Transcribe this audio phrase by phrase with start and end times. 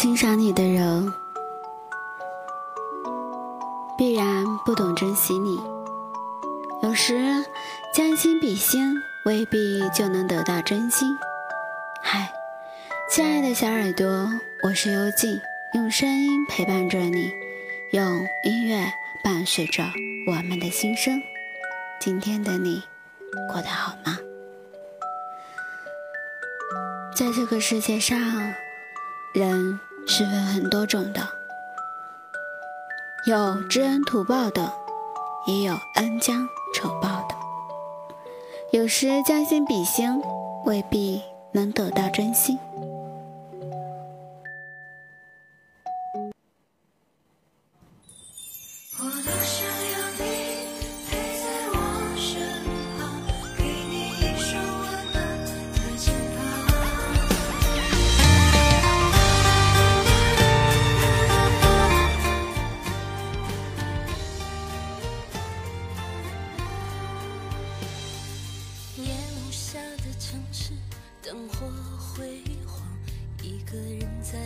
[0.00, 1.12] 欣赏你的人，
[3.96, 5.60] 必然不懂珍惜你。
[6.84, 7.44] 有时
[7.92, 11.18] 将心比心，未必就能得到真心。
[12.00, 12.30] 嗨，
[13.10, 14.30] 亲爱的小耳朵，
[14.62, 15.40] 我是幽静，
[15.74, 17.32] 用声音陪伴着你，
[17.90, 18.86] 用音乐
[19.24, 19.82] 伴随着
[20.28, 21.20] 我们的心声。
[21.98, 22.80] 今天的你
[23.52, 24.16] 过得好吗？
[27.16, 28.16] 在这个世界上。
[29.34, 29.78] 人
[30.10, 31.20] 是分很多种的，
[33.26, 34.72] 有知恩图报的，
[35.46, 37.36] 也有恩将仇报的。
[38.72, 40.20] 有时将心比心，
[40.64, 42.58] 未必能得到真心。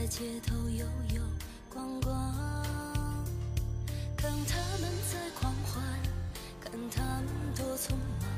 [0.08, 1.22] 街头悠悠
[1.72, 2.12] 逛逛，
[4.14, 5.82] 看他们在狂欢，
[6.60, 8.28] 看他们多匆忙，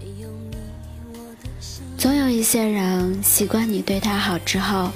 [0.00, 0.56] 没有你
[1.12, 1.84] 我的心。
[1.98, 4.90] 总有一些人习惯你对他好之后，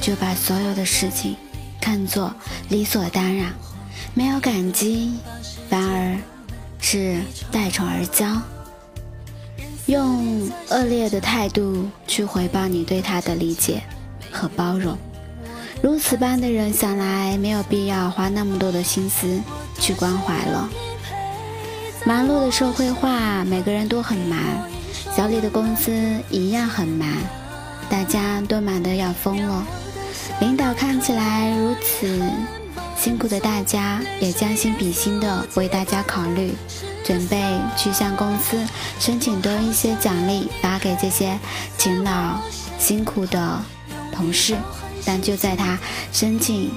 [0.00, 1.36] 就把所有的事情
[1.80, 2.32] 看作
[2.68, 3.54] 理所当然，
[4.14, 5.14] 没有感激，
[5.70, 6.18] 反而
[6.80, 7.18] 是
[7.50, 8.38] 待宠而骄，
[9.92, 13.82] 用恶劣的态度去回报你对他的理解
[14.30, 14.96] 和包容。
[15.82, 19.38] 如此般的人，想来没有必要花那么多的心思
[19.78, 20.66] 去关怀了。
[22.06, 24.38] 忙碌的社会化，每个人都很忙，
[25.14, 25.92] 小李的公司
[26.30, 27.06] 一样很忙，
[27.90, 29.62] 大家都忙得要疯了。
[30.40, 32.18] 领导看起来如此
[32.96, 36.54] 辛苦的大家，也将心比心的为大家考虑，
[37.04, 38.64] 准备去向公司
[38.98, 41.38] 申请多一些奖励，发给这些
[41.78, 42.38] 勤劳
[42.78, 43.60] 辛苦的
[44.12, 44.56] 同事。
[45.04, 45.76] 但就在他
[46.12, 46.70] 申请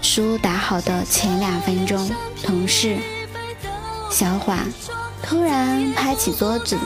[0.00, 2.10] 书打好的前两分钟，
[2.44, 2.96] 同事
[4.10, 4.66] 小缓
[5.22, 6.78] 突然拍起桌子，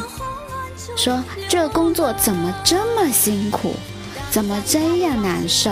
[0.96, 3.74] 说：“这工作怎么这么辛苦？
[4.30, 5.70] 怎么这样难受？”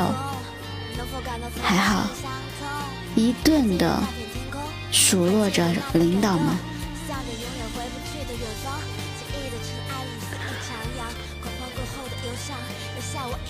[1.63, 2.03] 还好，
[3.15, 3.99] 一顿的
[4.93, 6.55] 数落着领导们。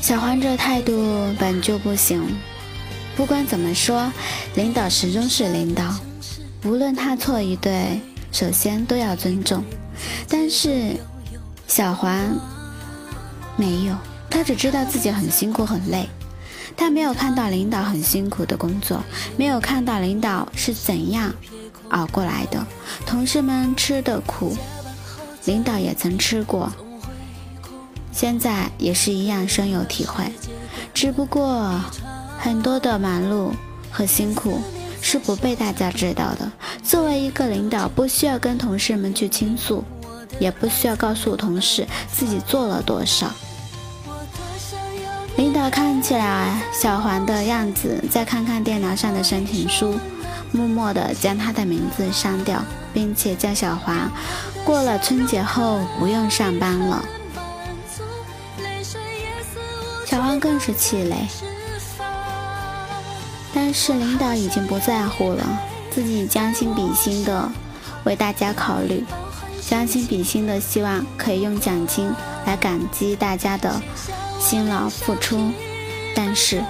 [0.00, 2.22] 小黄这态度本就不行。
[3.14, 4.10] 不管怎么说，
[4.54, 5.94] 领导始终是领导，
[6.64, 8.00] 无论他错与对，
[8.32, 9.62] 首先都要尊重。
[10.28, 10.96] 但是
[11.68, 12.18] 小黄
[13.56, 13.94] 没有，
[14.30, 16.08] 他只知道自己很辛苦很累，
[16.76, 19.02] 他没有看到领导很辛苦的工作，
[19.36, 21.32] 没有看到领导是怎样
[21.88, 22.66] 熬过来的，
[23.06, 24.56] 同事们吃的苦，
[25.44, 26.72] 领导也曾吃过。
[28.12, 30.30] 现在也是一样深有体会，
[30.92, 31.80] 只不过
[32.38, 33.52] 很多的忙碌
[33.90, 34.60] 和辛苦
[35.00, 36.50] 是不被大家知道的。
[36.82, 39.82] 作为一个领导，不需要跟同事们去倾诉，
[40.38, 43.30] 也不需要告诉同事自己做了多少。
[45.62, 49.96] 领导看起来小黄的样子，再看看电脑上的申请书，
[50.50, 52.60] 默默地将他的名字删掉，
[52.92, 54.10] 并且叫小黄
[54.64, 57.04] 过了春节后不用上班了。
[60.04, 61.28] 小黄更是气馁，
[63.54, 65.46] 但是领导已经不在乎了，
[65.92, 67.48] 自己将心比心的
[68.02, 69.04] 为大家考虑，
[69.64, 72.12] 将心比心的希望可以用奖金
[72.46, 73.80] 来感激大家的
[74.42, 75.52] 辛劳付出，
[76.16, 76.62] 但是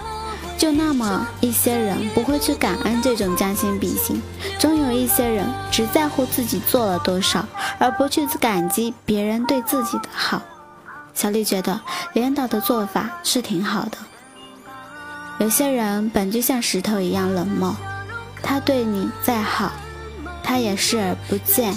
[0.58, 4.22] 就那么一些人不会去感恩这种将心比心，
[4.58, 7.44] 总有一些人只在乎自己做了多少，
[7.78, 10.42] 而不去感激别人对自己的好。
[11.14, 11.80] 小丽觉得
[12.12, 13.98] 领导的做法是挺好的。
[15.38, 17.74] 有些人本就像石头一样冷漠，
[18.42, 19.72] 他对你再好，
[20.44, 21.74] 他也视而不见。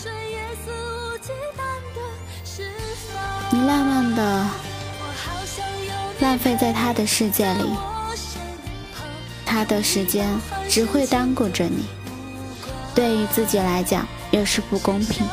[3.50, 4.46] 你浪漫的
[6.26, 7.70] 浪费在他的世界里，
[9.46, 10.28] 他的时间
[10.68, 11.86] 只会耽误着你。
[12.96, 15.24] 对于自己来讲，也是不公平。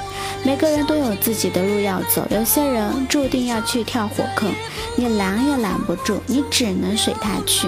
[0.45, 4.53] 每个人都有自己的路要走，有些人注定要去跳火坑，
[4.95, 7.67] 你拦也拦不住，你只能随他去，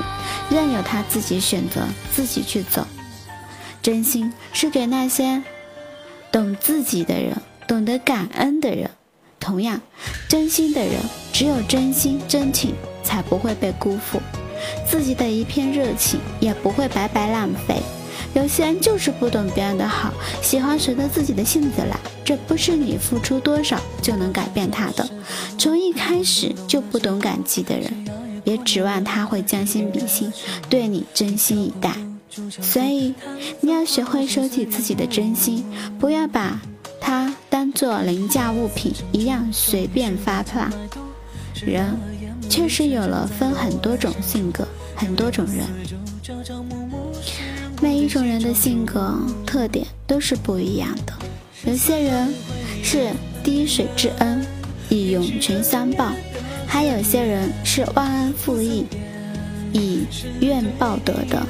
[0.50, 1.80] 任由他自己选择，
[2.14, 2.86] 自己去走。
[3.80, 5.42] 真心是给那些
[6.30, 8.90] 懂自己的人，懂得感恩的人。
[9.40, 9.80] 同样，
[10.28, 11.00] 真心的人，
[11.32, 12.74] 只有真心真情，
[13.04, 14.20] 才不会被辜负。
[14.88, 17.76] 自己的一片热情也不会白白浪费。
[18.34, 20.12] 有些人就是不懂别人的好，
[20.42, 25.08] 喜欢随着自己的性子来，这不是你付出多少就能改变他的。
[25.56, 28.04] 从一开始就不懂感激的人，
[28.42, 30.32] 别指望他会将心比心，
[30.68, 31.92] 对你真心以待。
[32.60, 33.14] 所以，
[33.60, 35.64] 你要学会收起自己的真心，
[36.00, 36.60] 不要把
[37.00, 40.72] 它当做廉价物品一样随便发放。
[41.64, 41.96] 人
[42.48, 45.66] 确实有了分很多种性格，很多种人，
[47.82, 51.12] 每一种人的性格特点都是不一样的。
[51.66, 52.32] 有些人
[52.82, 53.10] 是
[53.42, 54.44] 滴水之恩，
[54.88, 56.12] 以涌泉相报；
[56.66, 58.84] 还有些人是忘恩负义，
[59.72, 60.04] 以
[60.40, 61.42] 怨报德的。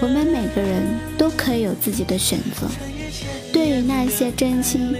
[0.00, 0.82] 我们每个人
[1.16, 2.68] 都可以有自己的选择。
[3.52, 4.94] 对于那些真心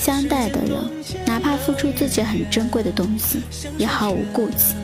[0.00, 0.82] 相待的人，
[1.26, 3.42] 哪怕付出自己很珍贵的东西，
[3.76, 4.74] 也毫无顾忌。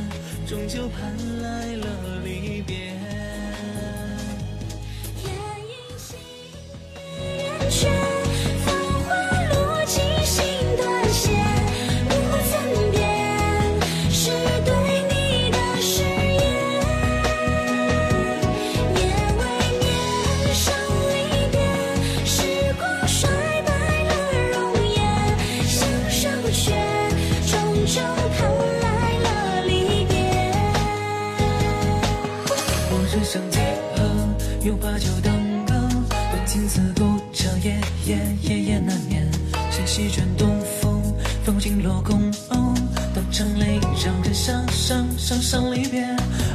[39.96, 41.00] 西转东风，
[41.42, 42.74] 风景落空，哦
[43.14, 46.04] 断肠泪，让人伤伤伤伤离别。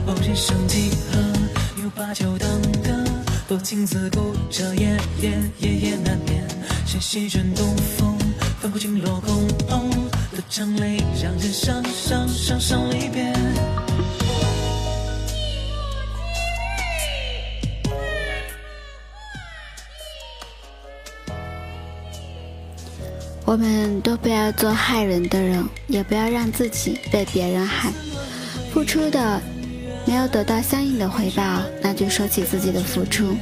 [0.05, 2.47] 哦，人生几何，有把酒当
[2.83, 3.03] 歌，
[3.47, 6.45] 多情自古，这夜夜夜夜难眠。
[6.85, 8.15] 谁西转东风，
[8.59, 9.89] 风景落空，哦
[10.31, 13.33] 断肠泪，让人伤伤伤伤离别。
[23.51, 27.91] 我们都不要做害人的人，也不要让自己被别人害。
[28.71, 29.41] 付出的
[30.05, 33.35] 没有得到相应的回报，那就收起自己的付出，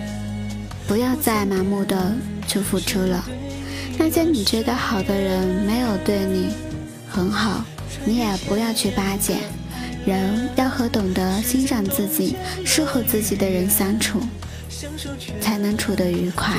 [0.88, 2.12] 不要再盲目的
[2.48, 3.24] 去付出了。
[4.00, 6.48] 那些你觉得好的人没有对你
[7.08, 7.64] 很好，
[8.04, 9.38] 你也不要去巴结。
[10.08, 12.36] 人要和懂得欣赏自己、
[12.66, 14.20] 适合自己的人相处，
[15.40, 16.58] 才能处得愉快。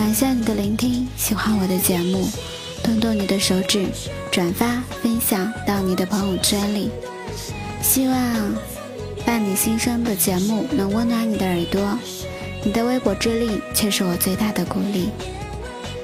[0.00, 2.26] 感谢你的聆听，喜欢我的节目，
[2.82, 3.86] 动动你的手指，
[4.30, 6.90] 转发分享到你的朋友圈里。
[7.82, 8.16] 希望
[9.26, 11.98] 伴你心声的节目能温暖你的耳朵，
[12.64, 15.10] 你的微薄之力却是我最大的鼓励。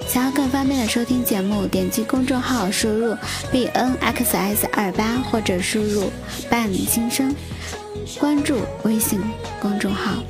[0.06, 3.16] 想要更方便的收听节目，点击公众号输入
[3.50, 6.12] b n x s 二八或者输入
[6.50, 7.34] 伴你心声，
[8.20, 9.18] 关注微信
[9.58, 10.22] 公众号。